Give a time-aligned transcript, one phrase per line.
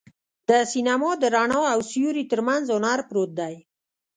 [0.49, 3.55] د سینما د رڼا او سیوري تر منځ هنر پروت دی.